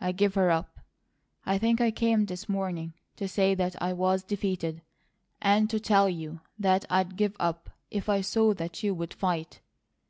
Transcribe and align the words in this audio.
I 0.00 0.12
give 0.12 0.36
her 0.36 0.50
up. 0.50 0.80
I 1.44 1.58
think 1.58 1.82
I 1.82 1.90
came 1.90 2.24
this 2.24 2.48
morning 2.48 2.94
to 3.16 3.28
say 3.28 3.54
that 3.56 3.76
I 3.82 3.92
was 3.92 4.22
defeated; 4.24 4.80
and 5.38 5.68
to 5.68 5.78
tell 5.78 6.08
you 6.08 6.40
that 6.58 6.86
I'd 6.88 7.18
give 7.18 7.36
up 7.38 7.68
if 7.90 8.08
I 8.08 8.22
saw 8.22 8.54
that 8.54 8.82
you 8.82 8.94
would 8.94 9.12
fight. 9.12 9.60